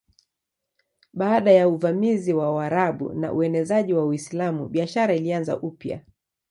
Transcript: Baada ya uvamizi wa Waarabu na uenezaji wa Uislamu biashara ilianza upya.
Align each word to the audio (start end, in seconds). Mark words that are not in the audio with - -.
Baada 1.13 1.51
ya 1.51 1.67
uvamizi 1.69 2.33
wa 2.33 2.51
Waarabu 2.55 3.13
na 3.13 3.33
uenezaji 3.33 3.93
wa 3.93 4.05
Uislamu 4.05 4.69
biashara 4.69 5.15
ilianza 5.15 5.59
upya. 5.61 6.01